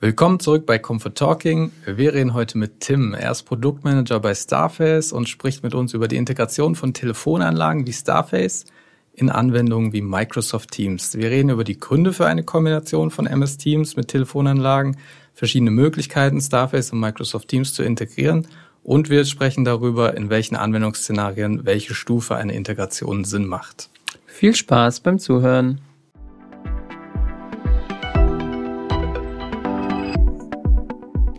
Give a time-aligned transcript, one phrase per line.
[0.00, 1.72] Willkommen zurück bei Comfort Talking.
[1.84, 3.14] Wir reden heute mit Tim.
[3.14, 7.92] Er ist Produktmanager bei Starface und spricht mit uns über die Integration von Telefonanlagen wie
[7.92, 8.66] Starface
[9.12, 11.16] in Anwendungen wie Microsoft Teams.
[11.18, 14.96] Wir reden über die Gründe für eine Kombination von MS Teams mit Telefonanlagen,
[15.34, 18.46] verschiedene Möglichkeiten, Starface und Microsoft Teams zu integrieren
[18.84, 23.90] und wir sprechen darüber, in welchen Anwendungsszenarien welche Stufe eine Integration Sinn macht.
[24.26, 25.80] Viel Spaß beim Zuhören.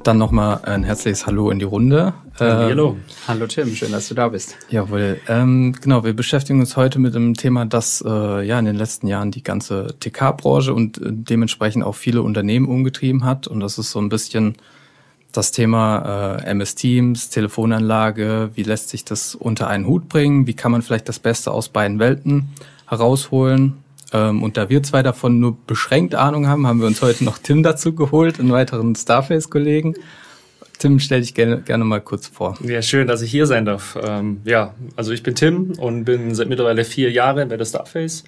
[0.10, 2.16] Dann nochmal ein herzliches Hallo in die Runde.
[2.40, 2.94] Hallo.
[2.94, 4.58] Ähm, Hallo Tim, schön, dass du da bist.
[4.72, 5.22] Jawohl.
[5.28, 9.06] Ähm, genau, wir beschäftigen uns heute mit einem Thema, das äh, ja in den letzten
[9.06, 13.46] Jahren die ganze TK-Branche und äh, dementsprechend auch viele Unternehmen umgetrieben hat.
[13.46, 14.56] Und das ist so ein bisschen
[15.32, 20.56] das Thema äh, MS Teams, Telefonanlage, wie lässt sich das unter einen Hut bringen, wie
[20.56, 22.50] kann man vielleicht das Beste aus beiden Welten
[22.88, 23.84] herausholen.
[24.12, 27.38] Ähm, und da wir zwei davon nur beschränkt Ahnung haben, haben wir uns heute noch
[27.38, 29.96] Tim dazu geholt, einen weiteren Starface-Kollegen.
[30.80, 32.58] Tim, stell dich gerne, gerne mal kurz vor.
[32.64, 33.98] Ja, schön, dass ich hier sein darf.
[34.02, 38.24] Ähm, ja, also ich bin Tim und bin seit mittlerweile vier Jahren bei der Starface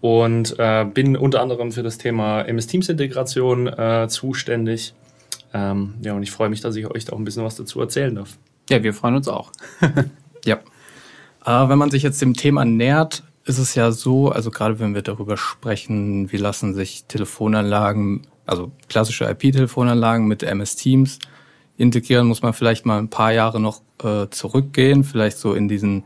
[0.00, 4.94] und äh, bin unter anderem für das Thema MS Teams Integration äh, zuständig.
[5.52, 7.80] Ähm, ja, und ich freue mich, dass ich euch da auch ein bisschen was dazu
[7.80, 8.38] erzählen darf.
[8.70, 9.52] Ja, wir freuen uns auch.
[10.44, 10.56] ja.
[11.44, 14.94] Äh, wenn man sich jetzt dem Thema nähert, ist es ja so, also gerade wenn
[14.94, 21.18] wir darüber sprechen, wie lassen sich Telefonanlagen, also klassische IP-Telefonanlagen mit MS Teams
[21.76, 26.04] integrieren, muss man vielleicht mal ein paar Jahre noch äh, zurückgehen, vielleicht so in diesen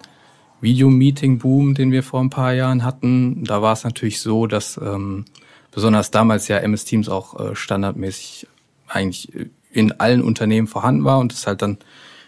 [0.60, 3.44] Video-Meeting-Boom, den wir vor ein paar Jahren hatten.
[3.44, 5.24] Da war es natürlich so, dass ähm,
[5.70, 8.46] besonders damals ja MS Teams auch äh, standardmäßig
[8.88, 9.32] eigentlich
[9.72, 11.78] in allen Unternehmen vorhanden war und es halt dann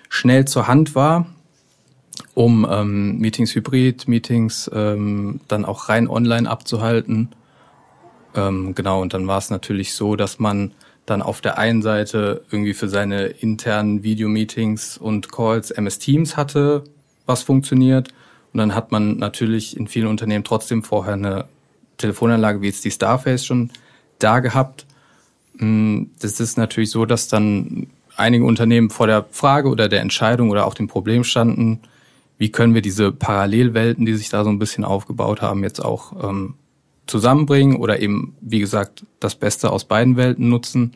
[0.09, 1.27] schnell zur Hand war,
[2.35, 7.31] um ähm, Meetings hybrid, Meetings ähm, dann auch rein online abzuhalten.
[8.35, 10.73] Ähm, genau, und dann war es natürlich so, dass man
[11.07, 16.85] dann auf der einen Seite irgendwie für seine internen Videomeetings und Calls MS Teams hatte,
[17.27, 18.09] was funktioniert.
[18.53, 21.47] Und dann hat man natürlich in vielen Unternehmen trotzdem vorher eine
[21.99, 23.71] Telefonanlage wie jetzt die Starface schon
[24.19, 24.87] da gehabt.
[25.55, 27.87] Mm, das ist natürlich so, dass dann
[28.17, 31.81] einige Unternehmen vor der Frage oder der Entscheidung oder auch dem Problem standen,
[32.39, 36.13] wie können wir diese Parallelwelten, die sich da so ein bisschen aufgebaut haben, jetzt auch
[36.23, 36.55] ähm,
[37.07, 40.95] zusammenbringen oder eben, wie gesagt, das Beste aus beiden Welten nutzen.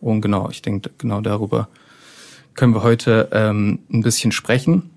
[0.00, 1.68] Und genau, ich denke, genau darüber
[2.54, 4.90] können wir heute ähm, ein bisschen sprechen.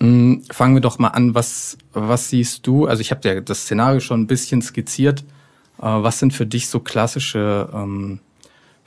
[0.00, 2.86] Ähm, fangen wir doch mal an, was, was siehst du?
[2.86, 5.24] Also ich habe ja das Szenario schon ein bisschen skizziert.
[5.78, 8.20] Äh, was sind für dich so klassische ähm,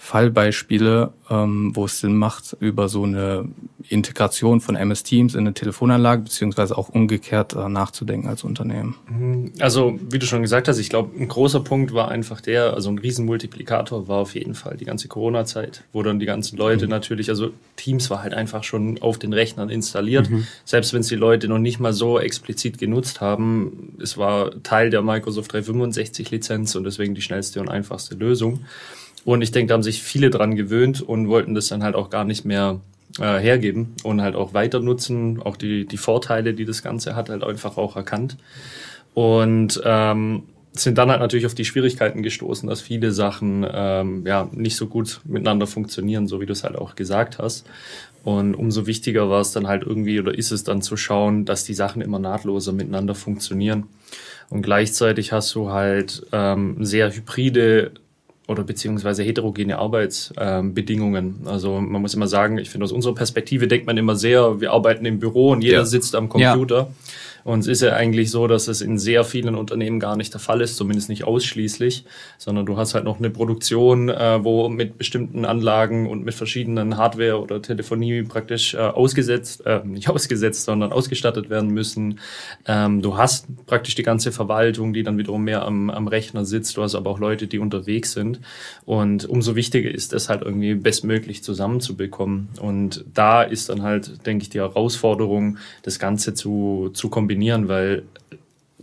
[0.04, 3.46] Fallbeispiele, ähm, wo es Sinn macht, über so eine
[3.88, 8.98] Integration von MS Teams in eine Telefonanlage beziehungsweise auch umgekehrt äh, nachzudenken als Unternehmen.
[9.10, 9.54] Mhm.
[9.62, 12.90] Also wie du schon gesagt hast, ich glaube, ein großer Punkt war einfach der, also
[12.90, 16.92] ein Riesenmultiplikator war auf jeden Fall die ganze Corona-Zeit, wo dann die ganzen Leute mhm.
[16.92, 20.46] natürlich, also Teams war halt einfach schon auf den Rechnern installiert, mhm.
[20.66, 23.96] selbst wenn es die Leute noch nicht mal so explizit genutzt haben.
[24.02, 28.66] Es war Teil der Microsoft 365-Lizenz und deswegen die schnellste und einfachste Lösung.
[29.26, 32.10] Und ich denke, da haben sich viele dran gewöhnt und wollten das dann halt auch
[32.10, 32.82] gar nicht mehr
[33.20, 37.30] äh, hergeben und halt auch weiter nutzen, auch die, die Vorteile, die das Ganze hat,
[37.30, 38.38] halt einfach auch erkannt.
[39.14, 40.44] Und ähm,
[40.76, 44.88] sind dann halt natürlich auf die Schwierigkeiten gestoßen, dass viele Sachen ähm, ja nicht so
[44.88, 47.68] gut miteinander funktionieren, so wie du es halt auch gesagt hast.
[48.24, 51.64] Und umso wichtiger war es dann halt irgendwie oder ist es dann zu schauen, dass
[51.64, 53.84] die Sachen immer nahtloser miteinander funktionieren.
[54.50, 57.92] Und gleichzeitig hast du halt ähm, sehr hybride
[58.48, 61.42] oder beziehungsweise heterogene Arbeitsbedingungen.
[61.42, 64.60] Ähm, also man muss immer sagen, ich finde aus unserer Perspektive denkt man immer sehr,
[64.60, 65.86] wir arbeiten im Büro und jeder ja.
[65.86, 66.76] sitzt am Computer.
[66.78, 66.88] Ja.
[67.44, 70.40] Und es ist ja eigentlich so, dass es in sehr vielen Unternehmen gar nicht der
[70.40, 72.06] Fall ist, zumindest nicht ausschließlich,
[72.38, 76.98] sondern du hast halt noch eine Produktion, äh, wo mit bestimmten Anlagen und mit verschiedenen
[76.98, 82.20] Hardware oder Telefonie praktisch äh, ausgesetzt, äh, nicht ausgesetzt, sondern ausgestattet werden müssen.
[82.66, 86.78] Ähm, du hast praktisch die ganze Verwaltung, die dann wiederum mehr am, am Rechner sitzt.
[86.78, 88.40] Du hast aber auch Leute, die unterwegs sind.
[88.86, 92.50] Und umso wichtiger ist es halt irgendwie bestmöglich zusammenzubekommen.
[92.62, 97.68] Und da ist dann halt, denke ich, die Herausforderung, das Ganze zu, zu kombinieren kombinieren,
[97.68, 98.04] weil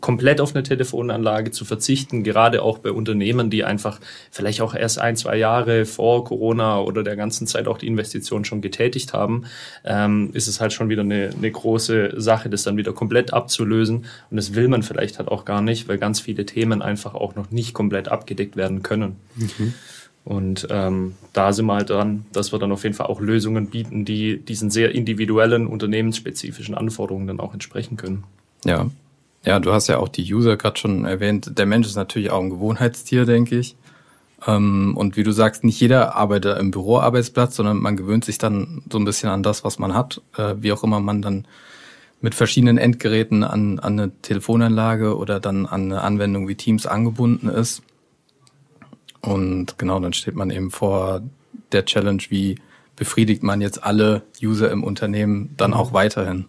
[0.00, 4.00] komplett auf eine Telefonanlage zu verzichten, gerade auch bei Unternehmen, die einfach
[4.30, 8.46] vielleicht auch erst ein, zwei Jahre vor Corona oder der ganzen Zeit auch die Investition
[8.46, 9.44] schon getätigt haben,
[9.84, 14.06] ähm, ist es halt schon wieder eine, eine große Sache, das dann wieder komplett abzulösen.
[14.30, 17.34] Und das will man vielleicht halt auch gar nicht, weil ganz viele Themen einfach auch
[17.34, 19.16] noch nicht komplett abgedeckt werden können.
[19.36, 19.74] Mhm.
[20.24, 23.68] Und ähm, da sind wir halt dran, dass wir dann auf jeden Fall auch Lösungen
[23.68, 28.24] bieten, die diesen sehr individuellen, unternehmensspezifischen Anforderungen dann auch entsprechen können.
[28.64, 28.90] Ja.
[29.42, 31.58] Ja, du hast ja auch die User gerade schon erwähnt.
[31.58, 33.74] Der Mensch ist natürlich auch ein Gewohnheitstier, denke ich.
[34.46, 38.82] Ähm, und wie du sagst, nicht jeder arbeitet im Büroarbeitsplatz, sondern man gewöhnt sich dann
[38.90, 41.46] so ein bisschen an das, was man hat, äh, wie auch immer man dann
[42.20, 47.48] mit verschiedenen Endgeräten an, an eine Telefonanlage oder dann an eine Anwendung wie Teams angebunden
[47.48, 47.82] ist.
[49.20, 51.22] Und genau, dann steht man eben vor
[51.72, 52.56] der Challenge, wie
[52.96, 56.46] befriedigt man jetzt alle User im Unternehmen dann auch weiterhin,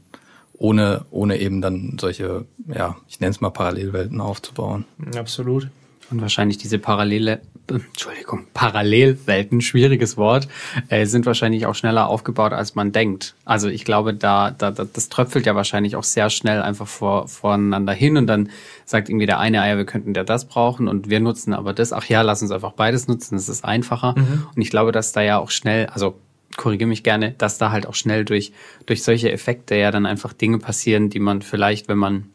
[0.53, 4.85] ohne, ohne eben dann solche, ja, ich nenne es mal Parallelwelten aufzubauen.
[5.15, 5.69] Absolut.
[6.09, 7.41] Und wahrscheinlich diese Parallele,
[7.75, 10.47] Entschuldigung, Parallelwelten, schwieriges Wort,
[10.89, 13.35] äh, sind wahrscheinlich auch schneller aufgebaut, als man denkt.
[13.45, 17.93] Also ich glaube, da, da, das tröpfelt ja wahrscheinlich auch sehr schnell einfach vor, voreinander
[17.93, 18.49] hin und dann
[18.85, 21.73] sagt irgendwie der eine, ah ja, wir könnten ja das brauchen und wir nutzen aber
[21.73, 21.93] das.
[21.93, 24.15] Ach ja, lass uns einfach beides nutzen, das ist einfacher.
[24.17, 24.47] Mhm.
[24.55, 26.19] Und ich glaube, dass da ja auch schnell, also
[26.57, 28.51] korrigiere mich gerne, dass da halt auch schnell durch,
[28.85, 32.29] durch solche Effekte ja dann einfach Dinge passieren, die man vielleicht, wenn man,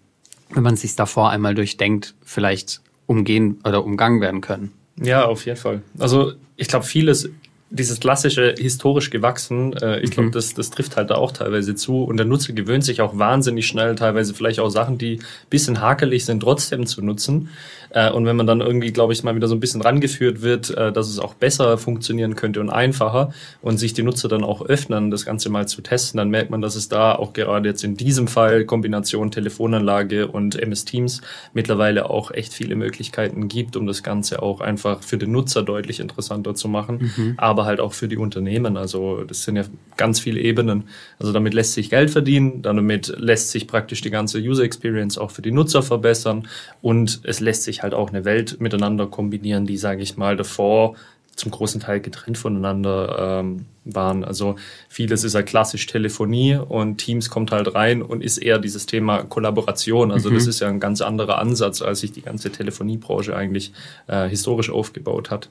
[0.50, 4.72] wenn man sich davor einmal durchdenkt, vielleicht umgehen oder umgangen werden können.
[5.02, 5.82] Ja, auf jeden Fall.
[5.98, 7.28] Also ich glaube, vieles,
[7.70, 10.32] dieses klassische historisch gewachsen, äh, ich glaube, mhm.
[10.32, 12.04] das, das trifft halt da auch teilweise zu.
[12.04, 15.20] Und der Nutzer gewöhnt sich auch wahnsinnig schnell, teilweise vielleicht auch Sachen, die
[15.50, 17.48] bisschen hakelig sind, trotzdem zu nutzen.
[17.90, 20.70] Äh, und wenn man dann irgendwie, glaube ich, mal wieder so ein bisschen rangeführt wird,
[20.70, 23.32] äh, dass es auch besser funktionieren könnte und einfacher
[23.62, 26.60] und sich die Nutzer dann auch öffnen, das Ganze mal zu testen, dann merkt man,
[26.60, 31.20] dass es da auch gerade jetzt in diesem Fall Kombination Telefonanlage und MS Teams
[31.52, 36.00] mittlerweile auch echt viele Möglichkeiten gibt, um das Ganze auch einfach für den Nutzer deutlich
[36.00, 37.34] interessanter zu machen, mhm.
[37.36, 38.76] aber halt auch für die Unternehmen.
[38.76, 39.64] Also das sind ja
[39.96, 40.84] ganz viele Ebenen.
[41.18, 45.30] Also damit lässt sich Geld verdienen, damit lässt sich praktisch die ganze User Experience auch
[45.30, 46.48] für die Nutzer verbessern
[46.80, 50.96] und es lässt sich halt auch eine Welt miteinander kombinieren, die, sage ich mal, davor
[51.36, 54.24] zum großen Teil getrennt voneinander ähm, waren.
[54.24, 54.56] Also
[54.88, 59.22] vieles ist halt klassisch Telefonie und Teams kommt halt rein und ist eher dieses Thema
[59.22, 60.10] Kollaboration.
[60.10, 60.34] Also mhm.
[60.34, 63.72] das ist ja ein ganz anderer Ansatz, als sich die ganze Telefoniebranche eigentlich
[64.06, 65.50] äh, historisch aufgebaut hat.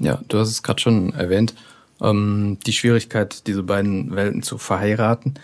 [0.00, 1.54] Ja, du hast es gerade schon erwähnt,
[2.00, 5.34] ähm, die Schwierigkeit, diese beiden Welten zu verheiraten.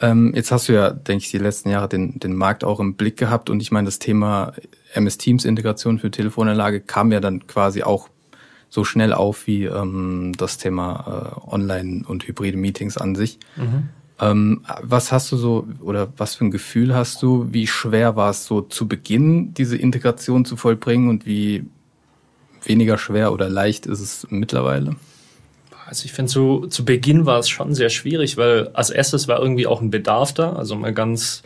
[0.00, 2.94] Ähm, jetzt hast du ja, denke ich, die letzten Jahre den, den Markt auch im
[2.94, 4.54] Blick gehabt und ich meine, das Thema
[4.94, 8.08] MS Teams Integration für Telefonanlage kam ja dann quasi auch
[8.70, 13.38] so schnell auf wie ähm, das Thema äh, Online- und hybride Meetings an sich.
[13.56, 13.88] Mhm.
[14.20, 17.48] Ähm, was hast du so oder was für ein Gefühl hast du?
[17.50, 21.64] Wie schwer war es so zu Beginn, diese Integration zu vollbringen und wie
[22.64, 24.96] weniger schwer oder leicht ist es mittlerweile?
[25.86, 29.40] Also ich finde, zu, zu Beginn war es schon sehr schwierig, weil als erstes war
[29.40, 30.52] irgendwie auch ein Bedarf da.
[30.52, 31.42] Also mal ganz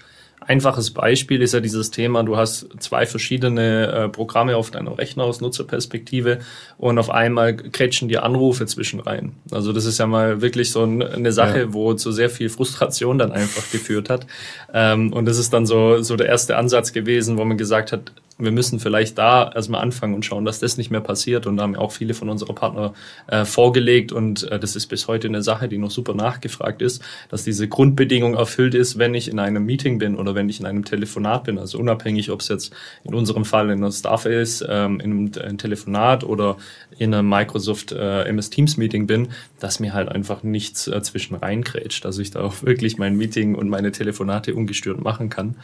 [0.46, 5.24] einfaches Beispiel ist ja dieses Thema, du hast zwei verschiedene äh, Programme auf deinem Rechner
[5.24, 6.40] aus Nutzerperspektive
[6.78, 9.32] und auf einmal kretschen die Anrufe zwischen rein.
[9.50, 11.72] Also das ist ja mal wirklich so eine Sache, ja.
[11.72, 14.26] wo zu sehr viel Frustration dann einfach geführt hat.
[14.72, 18.12] Ähm, und das ist dann so, so der erste Ansatz gewesen, wo man gesagt hat,
[18.38, 21.46] wir müssen vielleicht da erstmal anfangen und schauen, dass das nicht mehr passiert.
[21.46, 22.94] Und da haben auch viele von unserer Partner
[23.28, 24.10] äh, vorgelegt.
[24.10, 27.68] Und äh, das ist bis heute eine Sache, die noch super nachgefragt ist, dass diese
[27.68, 31.44] Grundbedingung erfüllt ist, wenn ich in einem Meeting bin oder wenn ich in einem Telefonat
[31.44, 31.58] bin.
[31.58, 35.30] Also unabhängig, ob es jetzt in unserem Fall in der Staff ist, ähm, in einem,
[35.40, 36.56] einem Telefonat oder
[36.98, 39.28] in einem Microsoft äh, MS Teams Meeting bin,
[39.60, 42.04] dass mir halt einfach nichts äh, zwischen reinkrätscht.
[42.04, 45.56] Also ich da auch wirklich mein Meeting und meine Telefonate ungestört machen kann.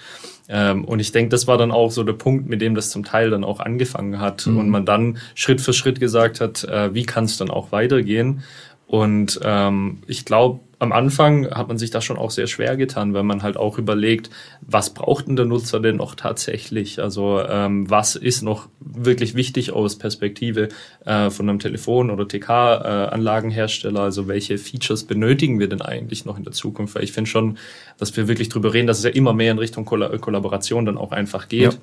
[0.49, 3.05] Ähm, und ich denke, das war dann auch so der Punkt, mit dem das zum
[3.05, 4.59] Teil dann auch angefangen hat mhm.
[4.59, 8.43] und man dann Schritt für Schritt gesagt hat, äh, wie kann es dann auch weitergehen.
[8.87, 13.13] Und ähm, ich glaube, am Anfang hat man sich da schon auch sehr schwer getan,
[13.13, 14.31] wenn man halt auch überlegt,
[14.63, 17.01] was braucht denn der Nutzer denn noch tatsächlich?
[17.01, 20.71] Also ähm, was ist noch wirklich wichtig aus Perspektive
[21.05, 24.01] äh, von einem Telefon- oder TK-Anlagenhersteller?
[24.01, 26.95] Äh, also welche Features benötigen wir denn eigentlich noch in der Zukunft?
[26.95, 27.59] Weil ich finde schon,
[27.99, 30.97] dass wir wirklich drüber reden, dass es ja immer mehr in Richtung Koll Kollaboration dann
[30.97, 31.75] auch einfach geht.
[31.75, 31.79] Ja.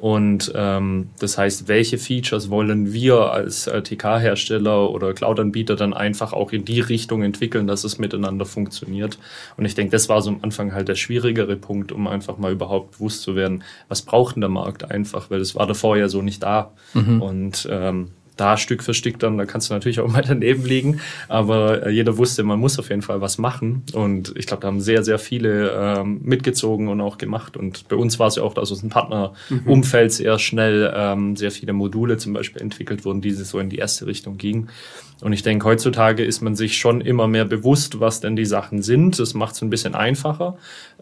[0.00, 6.32] Und ähm, das heißt, welche Features wollen wir als äh, TK-Hersteller oder Cloud-Anbieter dann einfach
[6.32, 9.18] auch in die Richtung entwickeln, dass es miteinander funktioniert?
[9.58, 12.52] Und ich denke, das war so am Anfang halt der schwierigere Punkt, um einfach mal
[12.52, 16.08] überhaupt bewusst zu werden, was braucht denn der Markt einfach, weil das war davor ja
[16.08, 16.72] so nicht da.
[16.94, 17.20] Mhm.
[17.20, 21.00] Und ähm, da Stück für Stück dann, da kannst du natürlich auch mal daneben liegen,
[21.28, 24.68] aber äh, jeder wusste, man muss auf jeden Fall was machen und ich glaube, da
[24.68, 28.42] haben sehr, sehr viele ähm, mitgezogen und auch gemacht und bei uns war es ja
[28.42, 30.14] auch, dass aus dem Partnerumfeld mhm.
[30.14, 34.06] sehr schnell ähm, sehr viele Module zum Beispiel entwickelt wurden, die so in die erste
[34.06, 34.70] Richtung gingen.
[35.20, 38.82] Und ich denke, heutzutage ist man sich schon immer mehr bewusst, was denn die Sachen
[38.82, 39.18] sind.
[39.18, 40.56] Das macht es ein bisschen einfacher.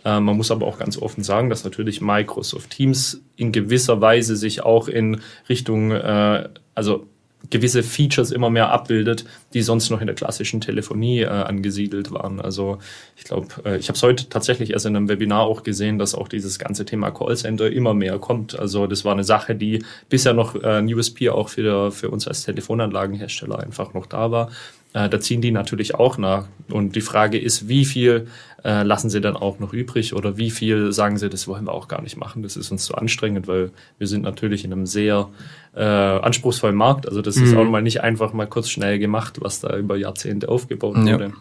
[0.05, 4.37] Äh, man muss aber auch ganz offen sagen, dass natürlich Microsoft Teams in gewisser Weise
[4.37, 7.07] sich auch in Richtung, äh, also
[7.51, 12.41] gewisse Features immer mehr abbildet, die sonst noch in der klassischen Telefonie äh, angesiedelt waren.
[12.41, 12.79] Also
[13.17, 16.15] ich glaube, äh, ich habe es heute tatsächlich erst in einem Webinar auch gesehen, dass
[16.15, 18.59] auch dieses ganze Thema Callcenter immer mehr kommt.
[18.59, 22.27] Also das war eine Sache, die bisher noch äh, ein USP auch für, für uns
[22.29, 24.51] als Telefonanlagenhersteller einfach noch da war.
[24.95, 26.47] Äh, da ziehen die natürlich auch nach.
[26.71, 28.29] Und die Frage ist, wie viel
[28.65, 31.73] äh, lassen sie dann auch noch übrig oder wie viel sagen sie, das wollen wir
[31.73, 34.87] auch gar nicht machen, das ist uns zu anstrengend, weil wir sind natürlich in einem
[34.87, 35.29] sehr
[35.75, 37.07] äh, anspruchsvollen Markt.
[37.07, 37.45] Also das mhm.
[37.45, 41.33] ist auch mal nicht einfach mal kurz schnell gemacht, was da über Jahrzehnte aufgebaut wurde.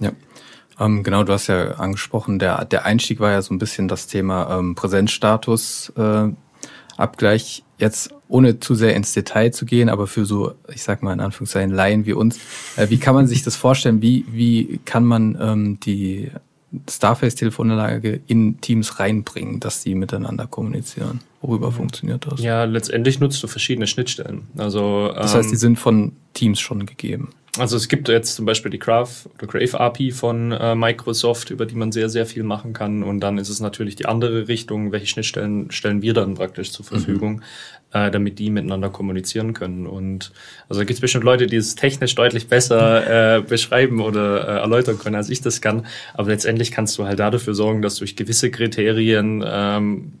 [0.00, 0.06] Ja.
[0.08, 0.12] ja.
[0.78, 4.06] Ähm, genau, du hast ja angesprochen, der, der Einstieg war ja so ein bisschen das
[4.06, 6.28] Thema ähm, Präsenzstatus äh,
[6.96, 7.64] Abgleich.
[7.78, 11.20] Jetzt ohne zu sehr ins Detail zu gehen, aber für so, ich sag mal in
[11.20, 12.38] Anführungszeichen Laien wie uns,
[12.76, 14.00] äh, wie kann man sich das vorstellen?
[14.00, 16.30] Wie, wie kann man ähm, die
[16.88, 21.20] Starface-Telefonanlage in Teams reinbringen, dass die miteinander kommunizieren?
[21.40, 21.74] Worüber mhm.
[21.74, 22.40] funktioniert das?
[22.40, 24.42] Ja, letztendlich nutzt du verschiedene Schnittstellen.
[24.56, 27.30] Also, das heißt, die ähm, sind von Teams schon gegeben.
[27.56, 31.66] Also es gibt jetzt zum Beispiel die Graph oder Grave API von äh, Microsoft, über
[31.66, 33.04] die man sehr, sehr viel machen kann.
[33.04, 36.84] Und dann ist es natürlich die andere Richtung, welche Schnittstellen stellen wir dann praktisch zur
[36.84, 36.88] mhm.
[36.88, 37.42] Verfügung, mhm.
[37.94, 39.86] Äh, damit die miteinander kommunizieren können.
[39.86, 40.32] Und
[40.68, 44.98] also gibt es bestimmt Leute, die es technisch deutlich besser äh, beschreiben oder äh, erläutern
[44.98, 45.86] können, als ich das kann.
[46.12, 50.12] Aber letztendlich kannst du halt dafür sorgen, dass durch gewisse Kriterien, ähm,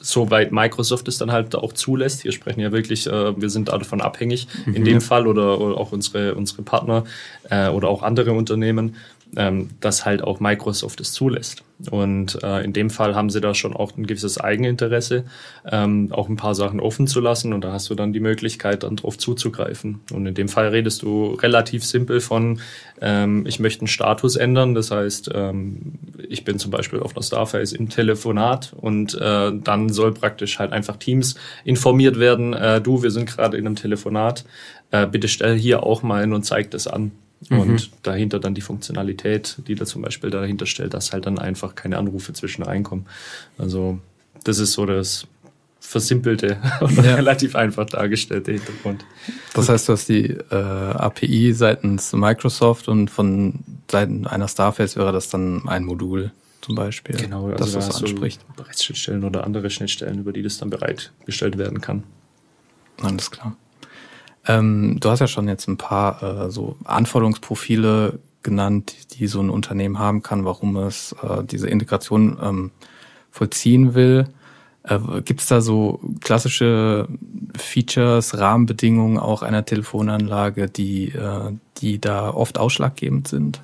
[0.00, 4.02] soweit Microsoft es dann halt auch zulässt, hier sprechen ja wirklich, äh, wir sind davon
[4.02, 4.74] abhängig mhm.
[4.74, 7.04] in dem Fall oder, oder auch unsere, unsere Partner,
[7.48, 8.96] äh, oder auch andere Unternehmen,
[9.36, 11.64] ähm, dass halt auch Microsoft es zulässt.
[11.90, 15.24] Und äh, in dem Fall haben sie da schon auch ein gewisses Eigeninteresse,
[15.70, 18.84] ähm, auch ein paar Sachen offen zu lassen und da hast du dann die Möglichkeit,
[18.84, 20.00] dann drauf zuzugreifen.
[20.12, 22.60] Und in dem Fall redest du relativ simpel von,
[23.00, 24.74] ähm, ich möchte einen Status ändern.
[24.74, 25.98] Das heißt, ähm,
[26.28, 30.72] ich bin zum Beispiel auf einer Starface im Telefonat und äh, dann soll praktisch halt
[30.72, 31.34] einfach Teams
[31.64, 34.44] informiert werden, äh, du, wir sind gerade in einem Telefonat,
[34.90, 37.12] äh, bitte stell hier auch mal hin und zeig das an.
[37.48, 37.60] Mhm.
[37.60, 41.74] Und dahinter dann die Funktionalität, die da zum Beispiel dahinter stellt, dass halt dann einfach
[41.74, 43.06] keine Anrufe zwischen reinkommen.
[43.58, 43.98] Also
[44.44, 45.26] das ist so das
[45.80, 47.16] versimpelte und ja.
[47.16, 49.04] relativ einfach dargestellte Hintergrund.
[49.54, 55.12] Das heißt, du hast die äh, API seitens Microsoft und von Seiten einer Starface wäre
[55.12, 56.30] das dann ein Modul
[56.62, 58.40] zum Beispiel, genau, also das da das anspricht.
[58.56, 62.04] Bereitschnittstellen oder andere Schnittstellen, über die das dann bereitgestellt werden kann.
[63.02, 63.56] Alles klar.
[64.46, 69.50] Ähm, du hast ja schon jetzt ein paar äh, so Anforderungsprofile genannt, die so ein
[69.50, 72.70] Unternehmen haben kann, warum es äh, diese Integration ähm,
[73.30, 74.26] vollziehen will.
[74.82, 77.06] Äh, Gibt es da so klassische
[77.56, 83.62] Features, Rahmenbedingungen auch einer Telefonanlage, die, äh, die da oft ausschlaggebend sind?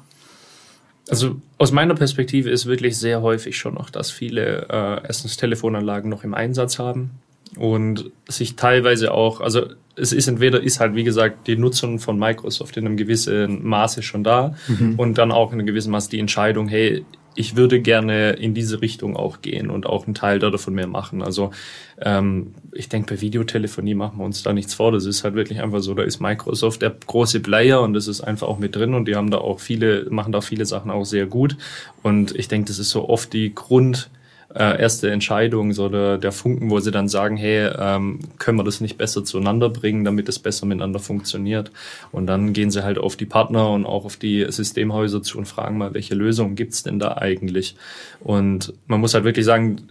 [1.09, 6.09] Also aus meiner Perspektive ist wirklich sehr häufig schon noch, dass viele äh, erstens Telefonanlagen
[6.11, 7.11] noch im Einsatz haben
[7.57, 12.19] und sich teilweise auch, also es ist entweder ist halt wie gesagt die Nutzung von
[12.19, 14.95] Microsoft in einem gewissen Maße schon da mhm.
[14.97, 17.05] und dann auch in einem gewissen Maße die Entscheidung, hey,
[17.39, 21.23] ich würde gerne in diese Richtung auch gehen und auch einen Teil davon mehr machen.
[21.23, 21.53] Also
[22.01, 24.91] ähm, ich denke, bei Videotelefonie machen wir uns da nichts vor.
[24.91, 28.23] Das ist halt wirklich einfach so, da ist Microsoft der große Player und das ist
[28.23, 31.05] einfach auch mit drin und die haben da auch viele, machen da viele Sachen auch
[31.05, 31.57] sehr gut.
[32.03, 34.11] Und ich denke, das ist so oft die Grund,
[34.55, 38.65] äh, erste Entscheidung, so der, der Funken, wo sie dann sagen, hey, ähm, können wir
[38.65, 41.71] das nicht besser zueinander bringen, damit es besser miteinander funktioniert.
[42.13, 45.47] Und dann gehen sie halt auf die Partner und auch auf die Systemhäuser zu und
[45.47, 47.77] fragen mal, welche Lösungen gibt's denn da eigentlich?
[48.21, 49.89] Und man muss halt wirklich sagen,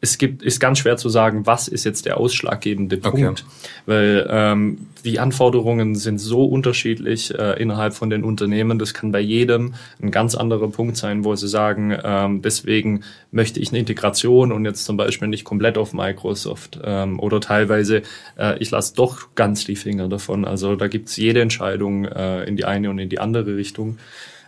[0.00, 3.70] es gibt, ist ganz schwer zu sagen, was ist jetzt der ausschlaggebende Punkt, okay.
[3.86, 8.78] weil ähm, die Anforderungen sind so unterschiedlich äh, innerhalb von den Unternehmen.
[8.78, 13.60] Das kann bei jedem ein ganz anderer Punkt sein, wo sie sagen, ähm, deswegen möchte
[13.60, 18.02] ich eine Integration und jetzt zum Beispiel nicht komplett auf Microsoft ähm, oder teilweise
[18.38, 20.46] äh, ich lasse doch ganz die Finger davon.
[20.46, 23.98] Also da gibt's jede Entscheidung äh, in die eine und in die andere Richtung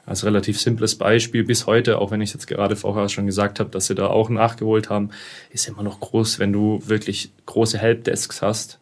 [0.05, 3.71] als relativ simples Beispiel bis heute, auch wenn ich jetzt gerade vorher schon gesagt habe,
[3.71, 5.11] dass sie da auch nachgeholt haben,
[5.51, 8.81] ist immer noch groß, wenn du wirklich große Helpdesks hast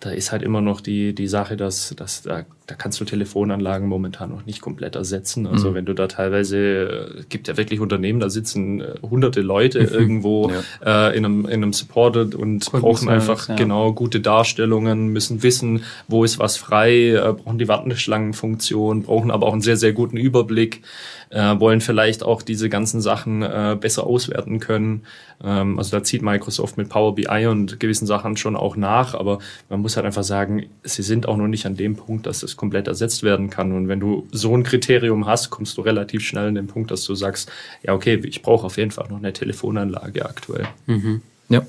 [0.00, 3.88] da ist halt immer noch die, die Sache, dass, dass da, da kannst du Telefonanlagen
[3.88, 5.46] momentan noch nicht komplett ersetzen.
[5.46, 5.74] Also mhm.
[5.74, 9.88] wenn du da teilweise, gibt ja wirklich Unternehmen, da sitzen äh, hunderte Leute mhm.
[9.88, 10.50] irgendwo
[10.84, 11.08] ja.
[11.08, 13.56] äh, in, einem, in einem Support und Cool brauchen einfach ja.
[13.56, 19.48] genau gute Darstellungen, müssen wissen, wo ist was frei, äh, brauchen die Warteschlangenfunktion, brauchen aber
[19.48, 20.82] auch einen sehr, sehr guten Überblick
[21.30, 25.02] äh, wollen vielleicht auch diese ganzen Sachen äh, besser auswerten können.
[25.42, 29.38] Ähm, also da zieht Microsoft mit Power BI und gewissen Sachen schon auch nach, aber
[29.68, 32.56] man muss halt einfach sagen, sie sind auch noch nicht an dem Punkt, dass das
[32.56, 33.72] komplett ersetzt werden kann.
[33.72, 37.04] Und wenn du so ein Kriterium hast, kommst du relativ schnell an den Punkt, dass
[37.04, 37.50] du sagst,
[37.82, 40.66] ja okay, ich brauche auf jeden Fall noch eine Telefonanlage aktuell.
[40.86, 41.22] Mhm.
[41.48, 41.62] Ja.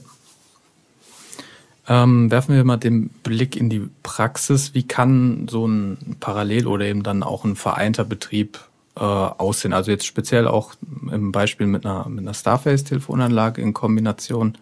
[1.88, 4.76] Ähm, werfen wir mal den Blick in die Praxis.
[4.76, 8.60] Wie kann so ein Parallel oder eben dann auch ein vereinter Betrieb
[9.00, 9.74] äh, aussehen?
[9.74, 10.74] Also jetzt speziell auch
[11.12, 14.58] im Beispiel mit einer, mit einer Starface-Telefonanlage in Kombination.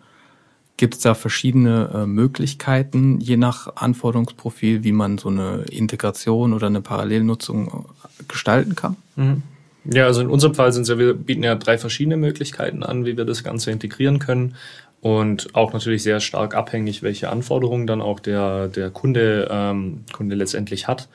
[0.78, 6.68] Gibt es da verschiedene äh, Möglichkeiten, je nach Anforderungsprofil, wie man so eine Integration oder
[6.68, 8.96] eine Parallelnutzung äh, gestalten kann?
[9.16, 9.42] Mhm.
[9.90, 13.18] Ja, also in unserem Fall sind ja, wir bieten ja drei verschiedene Möglichkeiten an, wie
[13.18, 14.56] wir das Ganze integrieren können
[15.02, 20.36] und auch natürlich sehr stark abhängig, welche Anforderungen dann auch der, der Kunde, ähm, Kunde
[20.36, 21.08] letztendlich hat.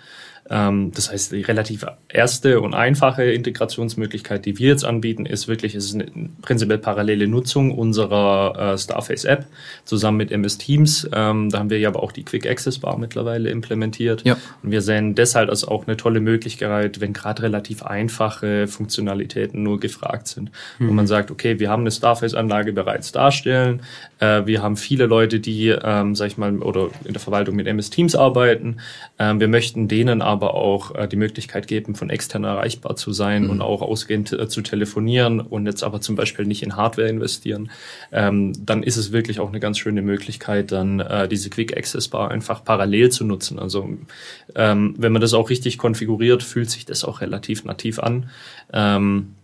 [0.51, 5.75] Ähm, das heißt, die relativ erste und einfache Integrationsmöglichkeit, die wir jetzt anbieten, ist wirklich,
[5.75, 6.07] ist eine
[6.43, 9.47] prinzipiell parallele Nutzung unserer äh, Starface App
[9.85, 11.09] zusammen mit MS Teams.
[11.13, 14.25] Ähm, da haben wir ja aber auch die Quick Access Bar mittlerweile implementiert.
[14.25, 14.37] Ja.
[14.63, 19.79] Und wir sehen deshalb als auch eine tolle Möglichkeit, wenn gerade relativ einfache Funktionalitäten nur
[19.79, 20.51] gefragt sind.
[20.79, 20.89] Mhm.
[20.89, 23.83] Wo man sagt, okay, wir haben eine Starface-Anlage bereits darstellen.
[24.19, 27.69] Äh, wir haben viele Leute, die, ähm, sag ich mal, oder in der Verwaltung mit
[27.69, 28.79] MS Teams arbeiten.
[29.19, 33.13] Ähm, wir möchten denen aber aber auch äh, die Möglichkeit geben, von extern erreichbar zu
[33.13, 33.51] sein mhm.
[33.51, 37.71] und auch ausgehend äh, zu telefonieren und jetzt aber zum Beispiel nicht in Hardware investieren,
[38.11, 42.09] ähm, dann ist es wirklich auch eine ganz schöne Möglichkeit, dann äh, diese Quick Access
[42.09, 43.59] Bar einfach parallel zu nutzen.
[43.59, 43.89] Also
[44.55, 48.31] ähm, wenn man das auch richtig konfiguriert, fühlt sich das auch relativ nativ an.
[48.73, 49.35] Ähm,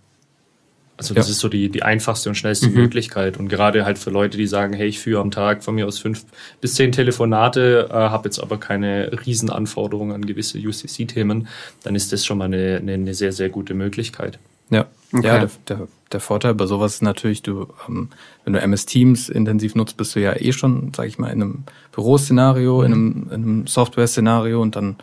[0.98, 1.30] also das ja.
[1.30, 2.74] ist so die, die einfachste und schnellste mhm.
[2.74, 3.36] Möglichkeit.
[3.36, 6.00] Und gerade halt für Leute, die sagen, hey, ich führe am Tag von mir aus
[6.00, 6.24] fünf
[6.60, 11.46] bis zehn Telefonate, äh, habe jetzt aber keine Riesenanforderungen an gewisse UCC-Themen,
[11.84, 14.40] dann ist das schon mal eine, eine, eine sehr, sehr gute Möglichkeit.
[14.70, 15.26] Ja, okay.
[15.26, 18.08] ja der, der, der Vorteil bei sowas ist natürlich, du, ähm,
[18.42, 21.42] wenn du MS Teams intensiv nutzt, bist du ja eh schon, sag ich mal, in
[21.42, 22.84] einem Büroszenario, mhm.
[22.84, 24.96] in einem, in einem Software-Szenario und dann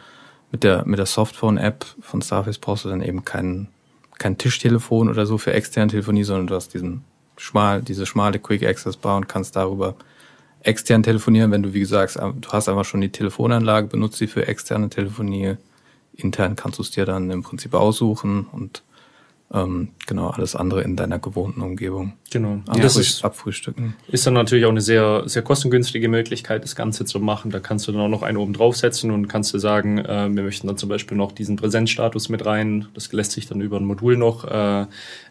[0.52, 3.70] mit der, mit der Softphone-App von Starface brauchst du dann eben keinen
[4.18, 7.04] kein Tischtelefon oder so für externe Telefonie, sondern du hast diesen
[7.38, 9.96] schmal, diese schmale Quick Access Bar und kannst darüber
[10.62, 14.48] extern telefonieren, wenn du, wie gesagt, du hast einfach schon die Telefonanlage, benutzt sie für
[14.48, 15.58] externe Telefonie.
[16.14, 18.84] Intern kannst du es dir dann im Prinzip aussuchen und
[19.54, 22.14] ähm, genau alles andere in deiner gewohnten Umgebung.
[22.32, 22.62] Genau.
[22.68, 23.96] Ja, das ist, abfrühstücken.
[24.08, 27.52] Ist dann natürlich auch eine sehr, sehr kostengünstige Möglichkeit, das Ganze zu machen.
[27.52, 30.44] Da kannst du dann auch noch einen oben draufsetzen und kannst du sagen, äh, wir
[30.44, 32.88] möchten dann zum Beispiel noch diesen Präsenzstatus mit rein.
[32.96, 34.88] Das lässt sich dann über ein Modul noch äh,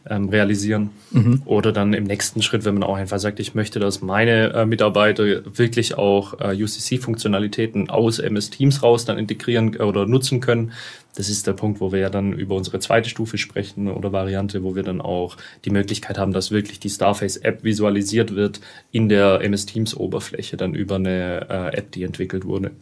[0.08, 0.90] ähm, realisieren.
[1.10, 1.42] Mhm.
[1.44, 4.64] Oder dann im nächsten Schritt, wenn man auch einfach sagt, ich möchte, dass meine äh,
[4.64, 5.24] Mitarbeiter
[5.56, 10.72] wirklich auch äh, UCC-Funktionalitäten aus MS Teams raus dann integrieren oder nutzen können,
[11.16, 14.62] das ist der Punkt, wo wir ja dann über unsere zweite Stufe sprechen oder Variante,
[14.62, 19.40] wo wir dann auch die Möglichkeit haben, dass wirklich die Starface-App visualisiert wird in der
[19.40, 22.72] MS Teams-Oberfläche, dann über eine äh, App, die entwickelt wurde.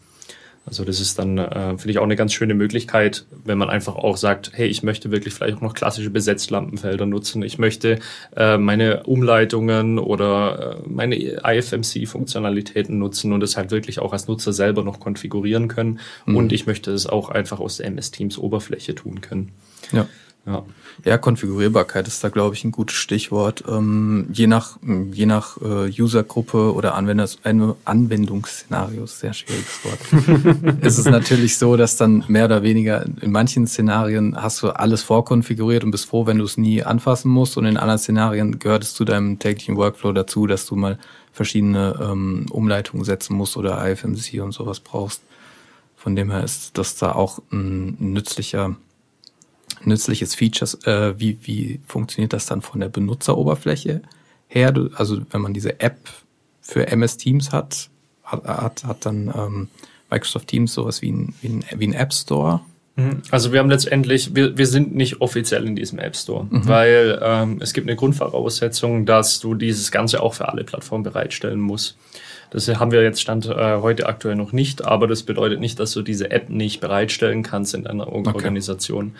[0.64, 3.96] Also das ist dann, äh, finde ich, auch eine ganz schöne Möglichkeit, wenn man einfach
[3.96, 7.42] auch sagt, hey, ich möchte wirklich vielleicht auch noch klassische Besetzlampenfelder nutzen.
[7.42, 7.98] Ich möchte
[8.36, 14.52] äh, meine Umleitungen oder äh, meine IFMC-Funktionalitäten nutzen und das halt wirklich auch als Nutzer
[14.52, 15.98] selber noch konfigurieren können.
[16.26, 16.36] Mhm.
[16.36, 19.50] Und ich möchte es auch einfach aus der MS Teams Oberfläche tun können.
[19.90, 20.06] Ja.
[20.44, 20.64] Ja.
[21.04, 23.62] ja, Konfigurierbarkeit ist da, glaube ich, ein gutes Stichwort.
[23.68, 24.76] Ähm, je nach,
[25.12, 31.96] je nach äh, Usergruppe oder Anwenders, Anwendungsszenario, sehr schwieriges Wort, ist es natürlich so, dass
[31.96, 36.38] dann mehr oder weniger in manchen Szenarien hast du alles vorkonfiguriert und bist froh, wenn
[36.38, 37.56] du es nie anfassen musst.
[37.56, 40.98] Und in anderen Szenarien gehört es zu deinem täglichen Workflow dazu, dass du mal
[41.32, 45.22] verschiedene ähm, Umleitungen setzen musst oder IFMC und sowas brauchst.
[45.96, 48.74] Von dem her ist das da auch ein nützlicher
[49.84, 50.74] nützliches Features.
[50.86, 54.02] Äh, wie, wie funktioniert das dann von der Benutzeroberfläche
[54.48, 54.72] her?
[54.72, 55.98] Du, also wenn man diese App
[56.60, 57.90] für MS Teams hat,
[58.22, 59.68] hat, hat, hat dann ähm,
[60.10, 62.60] Microsoft Teams sowas wie ein, wie ein, wie ein App Store.
[62.96, 63.22] Mhm.
[63.30, 66.68] Also wir haben letztendlich, wir, wir sind nicht offiziell in diesem App Store, mhm.
[66.68, 71.60] weil ähm, es gibt eine Grundvoraussetzung, dass du dieses Ganze auch für alle Plattformen bereitstellen
[71.60, 71.96] musst.
[72.52, 75.92] Das haben wir jetzt Stand äh, heute aktuell noch nicht, aber das bedeutet nicht, dass
[75.92, 78.28] du diese App nicht bereitstellen kannst in einer okay.
[78.28, 79.14] Organisation.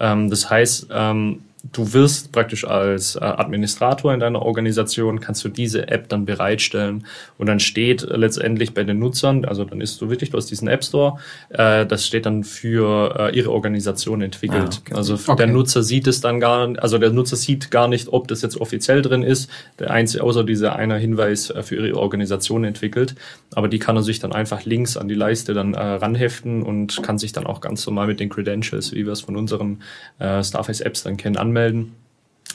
[0.00, 1.40] Ähm, das heißt, ähm,
[1.72, 7.04] du wirst praktisch als äh, Administrator in deiner Organisation, kannst du diese App dann bereitstellen
[7.36, 10.68] und dann steht letztendlich bei den Nutzern, also dann ist du wirklich, du hast diesen
[10.68, 11.18] App Store,
[11.50, 14.76] äh, das steht dann für äh, ihre Organisation entwickelt.
[14.76, 14.94] Ah, okay.
[14.94, 15.36] Also okay.
[15.36, 18.60] der Nutzer sieht es dann gar, also der Nutzer sieht gar nicht, ob das jetzt
[18.60, 23.14] offiziell drin ist, der einzige, außer dieser einer Hinweis für ihre Organisation entwickelt,
[23.54, 27.02] aber die kann er sich dann einfach links an die Leiste dann äh, ranheften und
[27.02, 29.82] kann sich dann auch ganz normal mit den Credentials, wie wir es von unseren
[30.18, 31.57] äh, Starface Apps dann kennen, anmelden.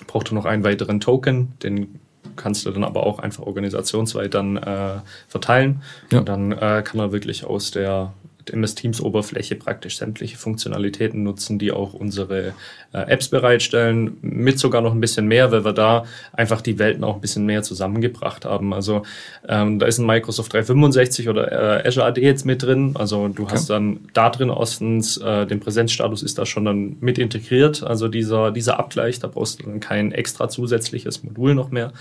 [0.07, 1.99] Braucht er noch einen weiteren Token, den
[2.35, 5.81] kannst du dann aber auch einfach organisationsweit dann äh, verteilen.
[6.11, 6.19] Ja.
[6.19, 8.13] Und dann äh, kann er wirklich aus der
[8.51, 12.53] MS Teams Oberfläche praktisch sämtliche Funktionalitäten nutzen, die auch unsere
[12.93, 17.03] äh, Apps bereitstellen, mit sogar noch ein bisschen mehr, weil wir da einfach die Welten
[17.03, 18.73] auch ein bisschen mehr zusammengebracht haben.
[18.73, 19.03] Also
[19.47, 21.51] ähm, da ist ein Microsoft 365 oder
[21.83, 22.95] äh, Azure AD jetzt mit drin.
[22.95, 23.73] Also du hast okay.
[23.73, 27.83] dann da drin erstens äh, den Präsenzstatus ist da schon dann mit integriert.
[27.83, 31.93] Also dieser, dieser Abgleich, da brauchst du dann kein extra zusätzliches Modul noch mehr.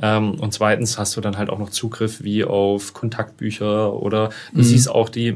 [0.00, 4.58] Ähm, und zweitens hast du dann halt auch noch Zugriff wie auf Kontaktbücher oder du
[4.58, 4.64] mhm.
[4.64, 5.32] siehst auch die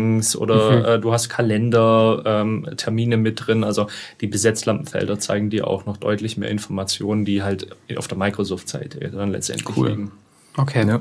[0.00, 0.84] Mailings oder mhm.
[0.84, 3.64] äh, du hast Kalender, ähm, Termine mit drin.
[3.64, 3.86] Also
[4.20, 9.30] die Besetzlampenfelder zeigen dir auch noch deutlich mehr Informationen, die halt auf der Microsoft-Seite dann
[9.30, 9.88] letztendlich cool.
[9.88, 10.12] liegen.
[10.56, 10.86] Okay.
[10.86, 11.00] Ja.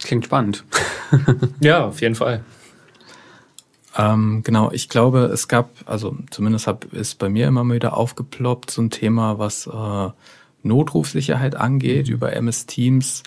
[0.00, 0.64] Klingt spannend.
[1.60, 2.44] ja, auf jeden Fall.
[3.98, 7.96] Ähm, genau, ich glaube, es gab, also zumindest hab, ist bei mir immer mal wieder
[7.96, 10.10] aufgeploppt, so ein Thema, was äh,
[10.62, 12.14] Notrufsicherheit angeht, mhm.
[12.14, 13.22] über MS Teams.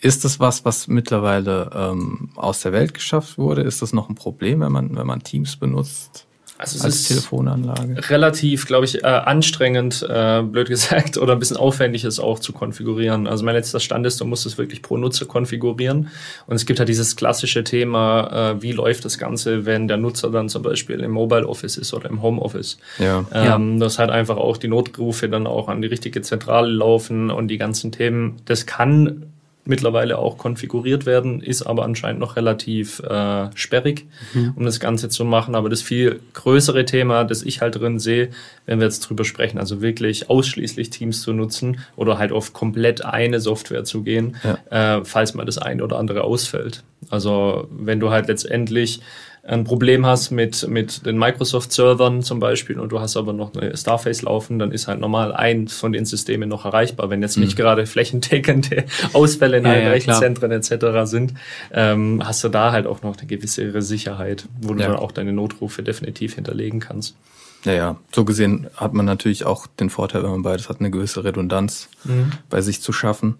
[0.00, 3.62] Ist das was, was mittlerweile ähm, aus der Welt geschafft wurde?
[3.62, 6.28] Ist das noch ein Problem, wenn man, wenn man Teams benutzt?
[6.58, 8.10] Also es als ist Telefonanlage.
[8.10, 12.52] Relativ, glaube ich, äh, anstrengend, äh, blöd gesagt, oder ein bisschen aufwendig ist auch zu
[12.52, 13.28] konfigurieren.
[13.28, 16.08] Also mein letzter Stand ist, du musst es wirklich pro Nutzer konfigurieren.
[16.48, 20.30] Und es gibt halt dieses klassische Thema, äh, wie läuft das Ganze, wenn der Nutzer
[20.30, 22.78] dann zum Beispiel im Mobile Office ist oder im Home Office.
[22.98, 23.24] Ja.
[23.32, 23.78] Ähm, ja.
[23.78, 27.58] Das halt einfach auch die Notrufe dann auch an die richtige Zentrale laufen und die
[27.58, 28.42] ganzen Themen.
[28.46, 29.26] Das kann
[29.68, 34.54] mittlerweile auch konfiguriert werden, ist aber anscheinend noch relativ äh, sperrig, mhm.
[34.56, 35.54] um das Ganze zu machen.
[35.54, 38.30] Aber das viel größere Thema, das ich halt drin sehe,
[38.66, 43.04] wenn wir jetzt drüber sprechen, also wirklich ausschließlich Teams zu nutzen oder halt auf komplett
[43.04, 44.98] eine Software zu gehen, ja.
[44.98, 46.82] äh, falls mal das eine oder andere ausfällt.
[47.10, 49.00] Also wenn du halt letztendlich
[49.48, 53.74] ein Problem hast mit, mit den Microsoft-Servern zum Beispiel und du hast aber noch eine
[53.74, 57.08] Starface laufen, dann ist halt normal eins von den Systemen noch erreichbar.
[57.08, 57.62] Wenn jetzt nicht mhm.
[57.62, 58.84] gerade flächendeckende
[59.14, 60.86] Ausfälle in ja, allen ja, Rechenzentren etc.
[61.04, 61.32] sind,
[61.72, 64.88] ähm, hast du da halt auch noch eine gewisse Sicherheit, wo du ja.
[64.88, 67.16] dann auch deine Notrufe definitiv hinterlegen kannst.
[67.64, 70.90] Ja, ja, so gesehen hat man natürlich auch den Vorteil, wenn man beides hat, eine
[70.90, 72.32] gewisse Redundanz mhm.
[72.50, 73.36] bei sich zu schaffen.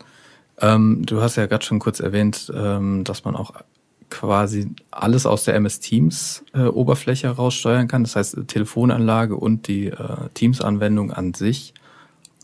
[0.59, 3.53] Ähm, du hast ja gerade schon kurz erwähnt, ähm, dass man auch
[4.11, 8.05] quasi alles aus der MS Teams äh, Oberfläche heraussteuern kann.
[8.05, 11.75] Das heißt Telefonanlage und die äh, Teams Anwendung an sich.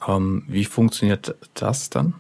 [0.07, 2.15] Ähm, wie funktioniert das dann?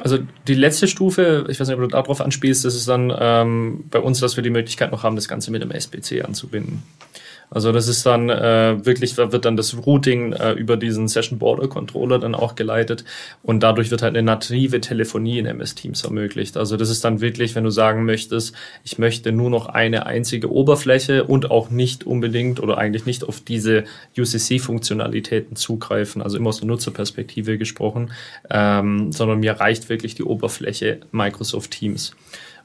[0.00, 0.18] Also
[0.48, 4.00] die letzte Stufe, ich weiß nicht, ob du darauf anspielst, das ist dann ähm, bei
[4.00, 6.82] uns, dass wir die Möglichkeit noch haben, das Ganze mit dem SBC anzubinden.
[7.54, 11.68] Also das ist dann äh, wirklich, wird dann das Routing äh, über diesen Session Border
[11.68, 13.04] Controller dann auch geleitet
[13.44, 16.56] und dadurch wird halt eine native Telefonie in MS Teams ermöglicht.
[16.56, 20.52] Also das ist dann wirklich, wenn du sagen möchtest, ich möchte nur noch eine einzige
[20.52, 23.84] Oberfläche und auch nicht unbedingt oder eigentlich nicht auf diese
[24.18, 28.10] UCC-Funktionalitäten zugreifen, also immer aus der Nutzerperspektive gesprochen,
[28.50, 32.16] ähm, sondern mir reicht wirklich die Oberfläche Microsoft Teams.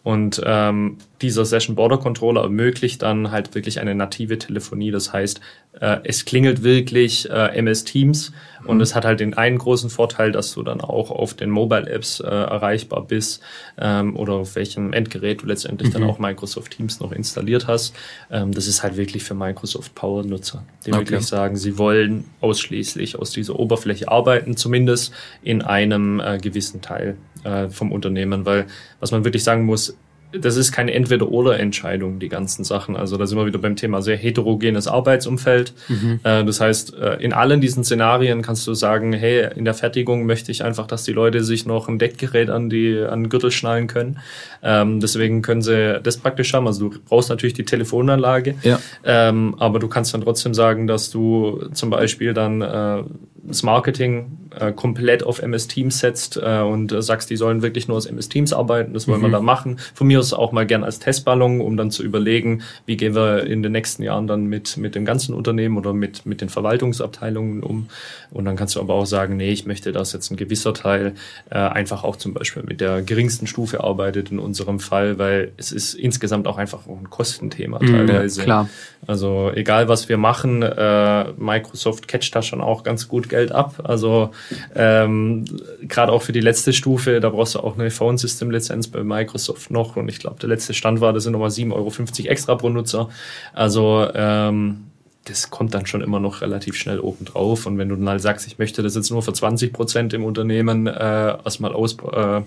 [0.03, 4.91] Und ähm, dieser Session Border Controller ermöglicht dann halt wirklich eine native Telefonie.
[4.91, 5.41] Das heißt,
[5.79, 8.31] äh, es klingelt wirklich äh, MS Teams
[8.62, 8.69] mhm.
[8.69, 11.89] und es hat halt den einen großen Vorteil, dass du dann auch auf den Mobile
[11.89, 13.41] Apps äh, erreichbar bist
[13.77, 15.93] ähm, oder auf welchem Endgerät du letztendlich mhm.
[15.93, 17.95] dann auch Microsoft Teams noch installiert hast.
[18.31, 21.01] Ähm, das ist halt wirklich für Microsoft Power Nutzer, die okay.
[21.01, 27.17] wirklich sagen, sie wollen ausschließlich aus dieser Oberfläche arbeiten, zumindest in einem äh, gewissen Teil
[27.43, 28.67] äh, vom Unternehmen, weil
[28.99, 29.97] was man wirklich sagen muss,
[30.32, 32.95] das ist keine Entweder-Oder-Entscheidung, die ganzen Sachen.
[32.95, 35.73] Also da sind wir wieder beim Thema sehr heterogenes Arbeitsumfeld.
[35.88, 36.19] Mhm.
[36.23, 40.28] Äh, das heißt, äh, in allen diesen Szenarien kannst du sagen, hey, in der Fertigung
[40.28, 43.49] möchte ich einfach, dass die Leute sich noch ein Deckgerät an die an den Gürtel
[43.49, 44.19] schnallen können.
[44.62, 46.67] Ähm, deswegen können sie das praktisch haben.
[46.67, 48.80] Also du brauchst natürlich die Telefonanlage, ja.
[49.04, 53.04] ähm, aber du kannst dann trotzdem sagen, dass du zum Beispiel dann äh,
[53.43, 57.88] das Marketing äh, komplett auf MS Teams setzt äh, und äh, sagst, die sollen wirklich
[57.88, 59.25] nur aus MS Teams arbeiten, das wollen mhm.
[59.25, 59.79] wir da machen.
[59.93, 63.45] Von mir aus auch mal gern als Testballon, um dann zu überlegen, wie gehen wir
[63.45, 67.63] in den nächsten Jahren dann mit, mit dem ganzen Unternehmen oder mit, mit den Verwaltungsabteilungen
[67.63, 67.89] um.
[68.31, 71.13] Und dann kannst du aber auch sagen, nee, ich möchte, dass jetzt ein gewisser Teil
[71.49, 75.71] äh, einfach auch zum Beispiel mit der geringsten Stufe arbeitet in unserem Fall, weil es
[75.71, 78.43] ist insgesamt auch einfach ein Kostenthema mhm, teilweise.
[78.43, 78.69] Klar.
[79.07, 83.81] Also egal was wir machen, äh, Microsoft catcht da schon auch ganz gut Geld ab.
[83.83, 84.31] Also
[84.75, 85.45] ähm,
[85.82, 89.04] gerade auch für die letzte Stufe, da brauchst du auch eine Phone System Lizenz bei
[89.04, 89.95] Microsoft noch.
[89.95, 93.10] Und ich glaube, der letzte Stand war, das sind nochmal 7,50 Euro extra pro Nutzer.
[93.54, 94.86] Also ähm,
[95.25, 97.65] das kommt dann schon immer noch relativ schnell oben drauf.
[97.65, 100.23] Und wenn du dann halt sagst, ich möchte das jetzt nur für 20 Prozent im
[100.23, 102.41] Unternehmen äh, erstmal aus, äh,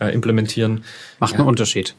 [0.00, 0.84] äh, implementieren.
[1.18, 1.94] Macht ja, einen Unterschied.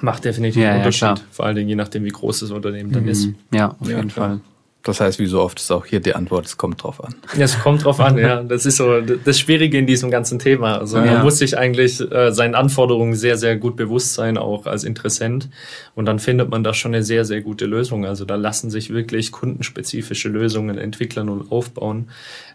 [0.00, 1.02] Macht definitiv ja, einen Unterschied.
[1.02, 3.08] Ja, Vor allen Dingen je nachdem, wie groß das Unternehmen dann mhm.
[3.08, 3.28] ist.
[3.52, 4.40] Ja, auf jeden Fall.
[4.86, 7.16] Das heißt, wie so oft ist auch hier die Antwort, es kommt drauf an.
[7.36, 8.44] Ja, es kommt drauf an, ja.
[8.44, 10.78] Das ist so das Schwierige in diesem ganzen Thema.
[10.78, 14.84] Also man muss sich eigentlich äh, seinen Anforderungen sehr, sehr gut bewusst sein, auch als
[14.84, 15.48] Interessent.
[15.96, 18.06] Und dann findet man da schon eine sehr, sehr gute Lösung.
[18.06, 22.08] Also da lassen sich wirklich kundenspezifische Lösungen entwickeln und aufbauen.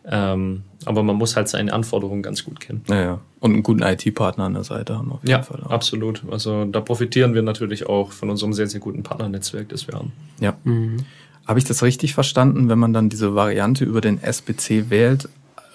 [0.05, 2.81] Ähm, aber man muss halt seine Anforderungen ganz gut kennen.
[2.87, 3.19] Ja, ja.
[3.41, 5.11] Und einen guten IT-Partner an der Seite haben.
[5.11, 5.69] Auf jeden ja, Fall auch.
[5.69, 6.23] absolut.
[6.31, 10.13] Also da profitieren wir natürlich auch von unserem sehr, sehr guten Partnernetzwerk, das wir haben.
[10.39, 10.53] Ja.
[10.63, 10.97] Mhm.
[11.51, 15.27] Habe ich das richtig verstanden, wenn man dann diese Variante über den SBC wählt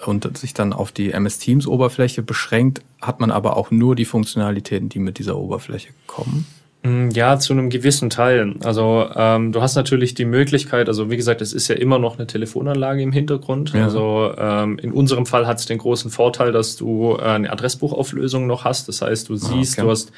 [0.06, 4.06] und sich dann auf die MS Teams Oberfläche beschränkt, hat man aber auch nur die
[4.06, 6.46] Funktionalitäten, die mit dieser Oberfläche kommen?
[6.82, 8.54] Mm, ja, zu einem gewissen Teil.
[8.64, 12.16] Also ähm, du hast natürlich die Möglichkeit, also wie gesagt, es ist ja immer noch
[12.16, 13.74] eine Telefonanlage im Hintergrund.
[13.74, 13.84] Ja.
[13.84, 18.46] Also ähm, in unserem Fall hat es den großen Vorteil, dass du äh, eine Adressbuchauflösung
[18.46, 18.88] noch hast.
[18.88, 19.82] Das heißt, du ah, siehst, okay.
[19.82, 20.10] du hast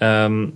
[0.00, 0.54] ähm,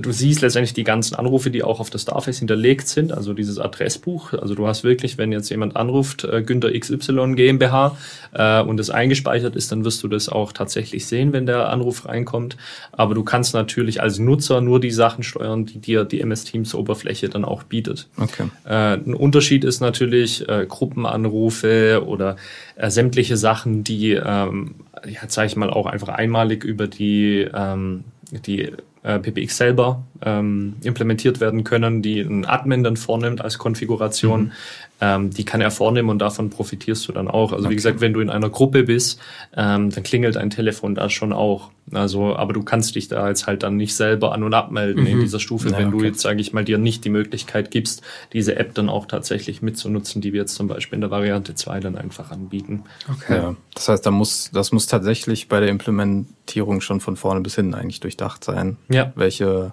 [0.00, 3.58] du siehst letztendlich die ganzen Anrufe, die auch auf der Starface hinterlegt sind, also dieses
[3.58, 4.32] Adressbuch.
[4.32, 7.96] Also du hast wirklich, wenn jetzt jemand anruft, äh, Günther XY GmbH
[8.32, 12.06] äh, und es eingespeichert ist, dann wirst du das auch tatsächlich sehen, wenn der Anruf
[12.06, 12.56] reinkommt.
[12.92, 16.74] Aber du kannst natürlich als Nutzer nur die Sachen steuern, die dir die MS Teams
[16.74, 18.08] Oberfläche dann auch bietet.
[18.16, 18.48] Okay.
[18.64, 22.36] Äh, ein Unterschied ist natürlich äh, Gruppenanrufe oder
[22.76, 28.04] äh, sämtliche Sachen, die, ähm, ja, sage ich mal, auch einfach einmalig über die ähm,
[28.32, 28.72] die
[29.06, 34.42] äh, PBX selber ähm, implementiert werden können, die ein Admin dann vornimmt als Konfiguration.
[34.44, 34.52] Mhm.
[35.00, 37.52] Ähm, die kann er vornehmen und davon profitierst du dann auch.
[37.52, 37.70] Also okay.
[37.70, 39.20] wie gesagt, wenn du in einer Gruppe bist,
[39.56, 41.70] ähm, dann klingelt ein Telefon da schon auch.
[41.92, 45.08] Also, aber du kannst dich da jetzt halt dann nicht selber an und abmelden mhm.
[45.08, 45.98] in dieser Stufe, ja, wenn okay.
[45.98, 49.62] du jetzt, sage ich mal, dir nicht die Möglichkeit gibst, diese App dann auch tatsächlich
[49.62, 52.84] mitzunutzen, die wir jetzt zum Beispiel in der Variante 2 dann einfach anbieten.
[53.08, 53.36] Okay.
[53.36, 57.54] Ja, das heißt, da muss, das muss tatsächlich bei der Implementierung schon von vorne bis
[57.54, 58.78] hinten eigentlich durchdacht sein.
[58.88, 59.12] Ja.
[59.14, 59.72] Welche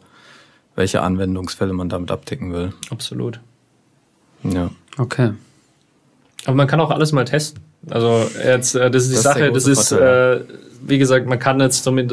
[0.76, 2.74] welche Anwendungsfälle man damit abdecken will.
[2.90, 3.40] Absolut.
[4.44, 4.72] Ja.
[4.98, 5.34] Okay.
[6.46, 7.64] Aber man kann auch alles mal testen.
[7.90, 10.42] Also jetzt, äh, das ist die das Sache, ist das ist, äh,
[10.86, 12.12] wie gesagt, man kann jetzt damit,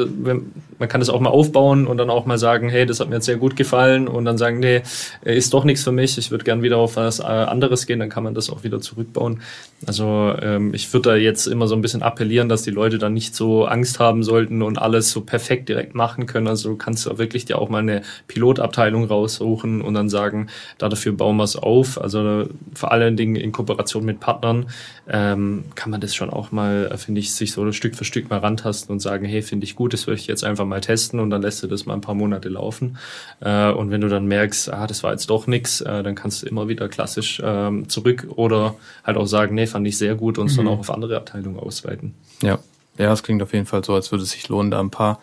[0.81, 3.15] man kann das auch mal aufbauen und dann auch mal sagen, hey, das hat mir
[3.15, 4.81] jetzt sehr gut gefallen und dann sagen, nee,
[5.23, 8.09] ist doch nichts für mich, ich würde gern wieder auf was äh, anderes gehen, dann
[8.09, 9.41] kann man das auch wieder zurückbauen.
[9.87, 13.13] Also ähm, ich würde da jetzt immer so ein bisschen appellieren, dass die Leute dann
[13.13, 16.47] nicht so Angst haben sollten und alles so perfekt direkt machen können.
[16.47, 20.89] Also du kannst da wirklich dir auch mal eine Pilotabteilung raussuchen und dann sagen, da
[20.89, 21.99] dafür bauen wir es auf.
[21.99, 24.67] Also vor allen Dingen in Kooperation mit Partnern
[25.09, 28.39] ähm, kann man das schon auch mal, finde ich, sich so Stück für Stück mal
[28.39, 31.19] ran rantasten und sagen, hey, finde ich gut, das würde ich jetzt einfach mal testen
[31.19, 32.97] und dann lässt du das mal ein paar Monate laufen.
[33.41, 36.43] Äh, und wenn du dann merkst, ah, das war jetzt doch nichts, äh, dann kannst
[36.43, 40.37] du immer wieder klassisch ähm, zurück oder halt auch sagen, nee, fand ich sehr gut
[40.37, 40.57] und es mhm.
[40.57, 42.13] dann auch auf andere Abteilungen ausweiten.
[42.41, 42.59] Ja.
[42.97, 45.19] Ja, es klingt auf jeden Fall so, als würde es sich lohnen, da ein paar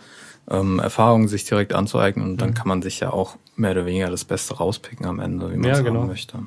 [0.50, 2.54] ähm, Erfahrungen sich direkt anzueignen und dann mhm.
[2.54, 5.70] kann man sich ja auch mehr oder weniger das Beste rauspicken am Ende, wie man
[5.70, 6.04] es ja, genau.
[6.04, 6.38] möchte.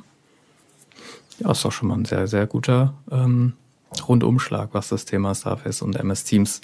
[1.39, 3.53] Ja, ist doch schon mal ein sehr, sehr guter ähm,
[4.07, 6.61] Rundumschlag, was das Thema Starface und MS Teams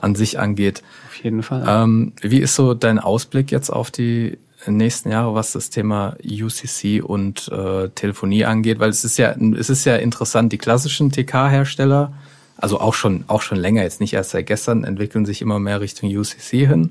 [0.00, 0.82] an sich angeht.
[1.08, 1.64] Auf jeden Fall.
[1.66, 7.02] Ähm, wie ist so dein Ausblick jetzt auf die nächsten Jahre, was das Thema UCC
[7.02, 8.78] und äh, Telefonie angeht?
[8.78, 12.12] Weil es ist ja, es ist ja interessant, die klassischen TK-Hersteller,
[12.56, 15.80] also auch schon, auch schon länger, jetzt nicht erst seit gestern, entwickeln sich immer mehr
[15.80, 16.90] Richtung UCC hin.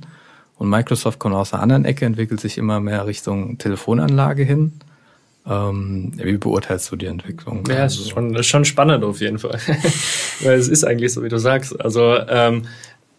[0.58, 4.74] Und Microsoft kommt aus einer anderen Ecke, entwickelt sich immer mehr Richtung Telefonanlage hin.
[5.48, 7.64] Ähm, wie beurteilst du die Entwicklung?
[7.70, 9.60] Ja, also, ist schon, ist schon spannend auf jeden Fall.
[10.44, 11.80] Weil es ist eigentlich so, wie du sagst.
[11.80, 12.64] Also ähm,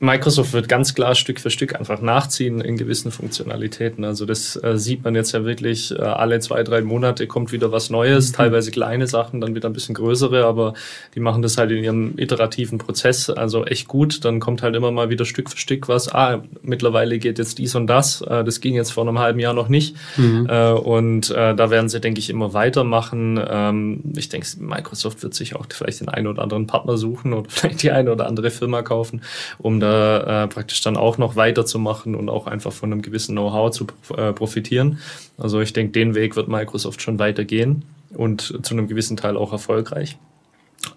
[0.02, 4.02] Microsoft wird ganz klar Stück für Stück einfach nachziehen in gewissen Funktionalitäten.
[4.02, 7.70] Also das äh, sieht man jetzt ja wirklich, äh, alle zwei, drei Monate kommt wieder
[7.70, 8.36] was Neues, mhm.
[8.36, 10.72] teilweise kleine Sachen, dann wieder ein bisschen größere, aber
[11.14, 14.24] die machen das halt in ihrem iterativen Prozess, also echt gut.
[14.24, 17.74] Dann kommt halt immer mal wieder Stück für Stück was, ah, mittlerweile geht jetzt dies
[17.74, 19.96] und das, äh, das ging jetzt vor einem halben Jahr noch nicht.
[20.16, 20.46] Mhm.
[20.48, 23.38] Äh, und äh, da werden sie, denke ich, immer weitermachen.
[23.46, 27.50] Ähm, ich denke, Microsoft wird sich auch vielleicht den einen oder anderen Partner suchen oder
[27.50, 29.20] vielleicht die eine oder andere Firma kaufen,
[29.58, 33.70] um da äh, praktisch dann auch noch weiterzumachen und auch einfach von einem gewissen Know-how
[33.70, 34.98] zu äh, profitieren.
[35.38, 39.52] Also ich denke, den Weg wird Microsoft schon weitergehen und zu einem gewissen Teil auch
[39.52, 40.16] erfolgreich.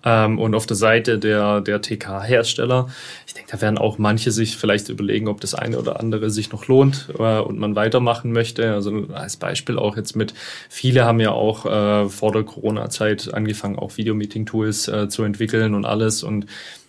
[0.05, 2.87] Ähm, und auf der Seite der, der TK-Hersteller,
[3.27, 6.51] ich denke, da werden auch manche sich vielleicht überlegen, ob das eine oder andere sich
[6.51, 8.73] noch lohnt äh, und man weitermachen möchte.
[8.73, 10.33] Also als Beispiel auch jetzt mit,
[10.69, 15.85] viele haben ja auch äh, vor der Corona-Zeit angefangen, auch Videomeeting-Tools äh, zu entwickeln und
[15.85, 16.23] alles.
[16.23, 16.45] Und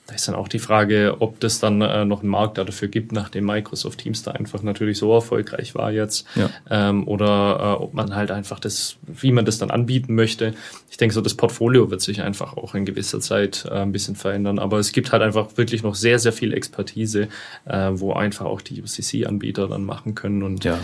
[0.06, 3.12] da ist dann auch die Frage, ob das dann äh, noch einen Markt dafür gibt,
[3.12, 6.26] nachdem Microsoft Teams da einfach natürlich so erfolgreich war jetzt.
[6.34, 6.50] Ja.
[6.68, 10.52] Ähm, oder äh, ob man halt einfach das, wie man das dann anbieten möchte.
[10.90, 14.14] Ich denke, so das Portfolio wird sich einfach auch in gewisser Zeit äh, ein bisschen
[14.14, 14.58] verändern.
[14.58, 17.28] Aber es gibt halt einfach wirklich noch sehr, sehr viel Expertise,
[17.64, 20.42] äh, wo einfach auch die UCC-Anbieter dann machen können.
[20.42, 20.78] Und ja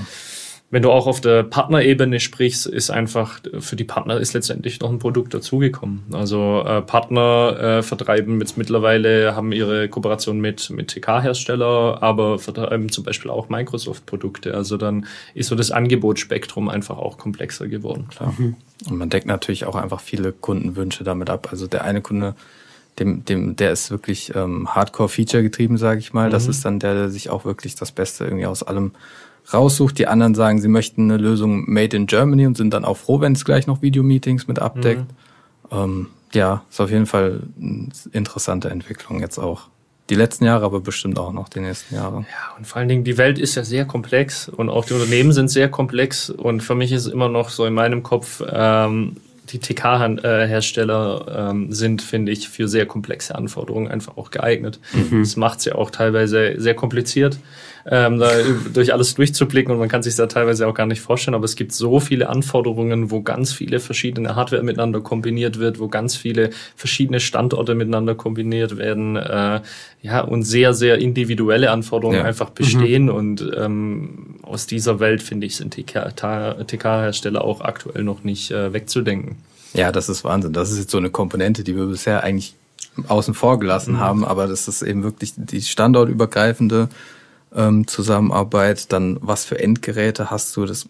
[0.72, 4.90] wenn du auch auf der Partnerebene sprichst, ist einfach für die Partner ist letztendlich noch
[4.90, 6.04] ein Produkt dazugekommen.
[6.12, 12.88] Also äh, Partner äh, vertreiben jetzt mittlerweile, haben ihre Kooperation mit, mit TK-Hersteller, aber vertreiben
[12.88, 14.54] zum Beispiel auch Microsoft-Produkte.
[14.54, 18.06] Also dann ist so das Angebotsspektrum einfach auch komplexer geworden.
[18.08, 18.32] Klar.
[18.38, 18.54] Mhm.
[18.88, 21.48] Und man deckt natürlich auch einfach viele Kundenwünsche damit ab.
[21.50, 22.36] Also der eine Kunde
[23.00, 26.28] dem, dem, der ist wirklich ähm, Hardcore-Feature getrieben, sage ich mal.
[26.28, 26.32] Mhm.
[26.32, 28.92] Das ist dann der, der sich auch wirklich das Beste irgendwie aus allem
[29.52, 29.98] raussucht.
[29.98, 33.20] Die anderen sagen, sie möchten eine Lösung made in Germany und sind dann auch froh,
[33.20, 35.06] wenn es gleich noch Videomeetings mit abdeckt.
[35.70, 35.78] Mhm.
[35.78, 39.68] Ähm, ja, ist auf jeden Fall eine interessante Entwicklung jetzt auch.
[40.08, 42.20] Die letzten Jahre, aber bestimmt auch noch die nächsten Jahre.
[42.20, 45.32] Ja, und vor allen Dingen, die Welt ist ja sehr komplex und auch die Unternehmen
[45.32, 46.30] sind sehr komplex.
[46.30, 49.16] Und für mich ist immer noch so in meinem Kopf, ähm,
[49.52, 54.80] die TK-Hersteller ähm, sind, finde ich, für sehr komplexe Anforderungen einfach auch geeignet.
[54.92, 55.20] Mhm.
[55.20, 57.38] Das macht es ja auch teilweise sehr kompliziert
[57.86, 58.30] ähm, da
[58.72, 61.56] durch alles durchzublicken und man kann sich da teilweise auch gar nicht vorstellen, aber es
[61.56, 66.50] gibt so viele Anforderungen, wo ganz viele verschiedene Hardware miteinander kombiniert wird, wo ganz viele
[66.76, 69.60] verschiedene Standorte miteinander kombiniert werden, äh,
[70.02, 72.24] ja, und sehr, sehr individuelle Anforderungen ja.
[72.24, 73.10] einfach bestehen mhm.
[73.10, 79.36] und ähm, aus dieser Welt, finde ich, sind TK-Hersteller auch aktuell noch nicht äh, wegzudenken.
[79.72, 80.52] Ja, das ist Wahnsinn.
[80.52, 82.54] Das ist jetzt so eine Komponente, die wir bisher eigentlich
[83.08, 84.00] außen vor gelassen mhm.
[84.00, 86.88] haben, aber das ist eben wirklich die standortübergreifende
[87.54, 90.88] ähm, Zusammenarbeit, dann was für Endgeräte hast du, das,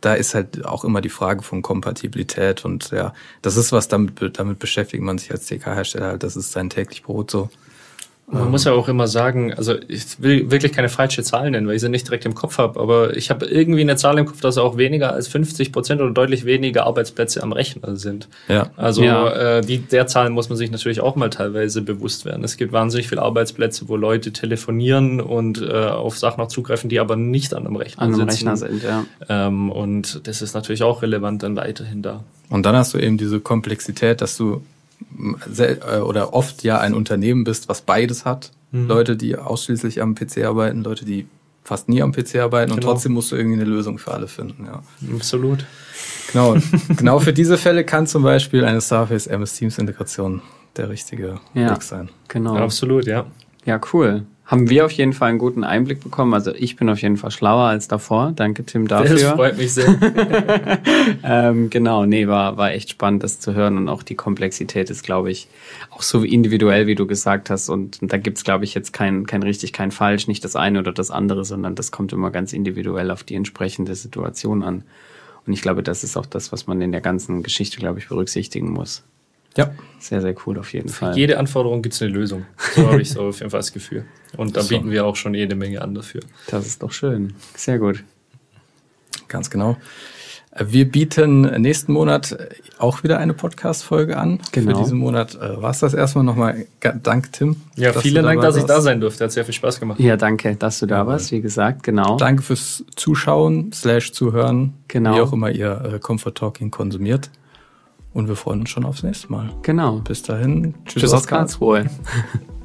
[0.00, 3.12] da ist halt auch immer die Frage von Kompatibilität und ja,
[3.42, 7.02] das ist was, damit, damit beschäftigt man sich als TK-Hersteller halt, das ist sein täglich
[7.02, 7.48] Brot so.
[8.28, 11.76] Man muss ja auch immer sagen, also ich will wirklich keine falsche Zahl nennen, weil
[11.76, 14.40] ich sie nicht direkt im Kopf habe, aber ich habe irgendwie eine Zahl im Kopf,
[14.40, 18.28] dass auch weniger als 50 Prozent oder deutlich weniger Arbeitsplätze am Rechner sind.
[18.48, 18.70] Ja.
[18.76, 19.58] Also ja.
[19.58, 22.42] Äh, die, der Zahlen muss man sich natürlich auch mal teilweise bewusst werden.
[22.42, 26.98] Es gibt wahnsinnig viele Arbeitsplätze, wo Leute telefonieren und äh, auf Sachen auch zugreifen, die
[26.98, 28.48] aber nicht an einem Rechner an einem sitzen.
[28.48, 28.82] Rechner sind.
[28.82, 29.04] Ja.
[29.28, 32.24] Ähm, und das ist natürlich auch relevant dann weiterhin da.
[32.48, 34.62] Und dann hast du eben diese Komplexität, dass du
[36.04, 38.52] oder oft ja ein Unternehmen bist, was beides hat.
[38.72, 38.88] Mhm.
[38.88, 41.26] Leute, die ausschließlich am PC arbeiten, Leute, die
[41.64, 42.74] fast nie am PC arbeiten genau.
[42.74, 44.66] und trotzdem musst du irgendwie eine Lösung für alle finden.
[44.66, 44.82] Ja.
[45.14, 45.64] Absolut.
[46.32, 46.56] Genau,
[46.96, 50.42] genau für diese Fälle kann zum Beispiel eine Starface MS Teams Integration
[50.76, 52.10] der richtige ja, Weg sein.
[52.28, 52.56] Genau.
[52.56, 53.26] Absolut, ja.
[53.64, 56.32] Ja, cool haben wir auf jeden Fall einen guten Einblick bekommen.
[56.32, 58.32] Also ich bin auf jeden Fall schlauer als davor.
[58.36, 59.18] Danke, Tim, dafür.
[59.18, 59.88] Das freut mich sehr.
[61.24, 63.76] ähm, genau, nee, war, war echt spannend, das zu hören.
[63.76, 65.48] Und auch die Komplexität ist, glaube ich,
[65.90, 67.68] auch so individuell, wie du gesagt hast.
[67.68, 70.78] Und, und da gibt's glaube ich, jetzt kein, kein richtig, kein falsch, nicht das eine
[70.78, 74.84] oder das andere, sondern das kommt immer ganz individuell auf die entsprechende Situation an.
[75.44, 78.08] Und ich glaube, das ist auch das, was man in der ganzen Geschichte, glaube ich,
[78.08, 79.02] berücksichtigen muss.
[79.56, 79.72] Ja.
[79.98, 81.14] Sehr, sehr cool auf jeden Fall.
[81.14, 82.44] Für jede Anforderung gibt es eine Lösung.
[82.74, 84.04] So habe ich so auf jeden Fall das Gefühl.
[84.36, 84.68] Und da so.
[84.68, 86.20] bieten wir auch schon jede Menge an dafür.
[86.48, 87.34] Das ist doch schön.
[87.54, 88.04] Sehr gut.
[89.28, 89.76] Ganz genau.
[90.58, 92.36] Wir bieten nächsten Monat
[92.78, 94.40] auch wieder eine Podcast-Folge an.
[94.52, 94.74] Genau.
[94.74, 96.66] Für diesen Monat äh, war es das erstmal nochmal.
[97.02, 97.56] Danke, Tim.
[97.76, 99.24] Ja, vielen Dank, dass ich da sein durfte.
[99.24, 100.00] Hat sehr viel Spaß gemacht.
[100.00, 101.06] Ja, danke, dass du da ja.
[101.06, 102.16] warst, wie gesagt, genau.
[102.16, 105.16] Danke fürs Zuschauen, slash Zuhören, genau.
[105.16, 107.30] wie auch immer ihr äh, Comfort Talking konsumiert.
[108.16, 109.50] Und wir freuen uns schon aufs nächste Mal.
[109.60, 109.98] Genau.
[109.98, 110.72] Bis dahin.
[110.86, 111.90] Tschüss, Tschüss aus Karlsruhe.